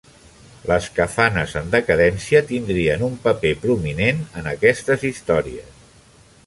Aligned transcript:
Les 0.69 0.85
kafanes 0.99 1.53
en 1.61 1.69
decadència 1.75 2.41
tindrien 2.53 3.05
un 3.09 3.21
paper 3.27 3.53
prominent 3.67 4.27
en 4.43 4.53
aquestes 4.57 5.09
històries. 5.11 5.89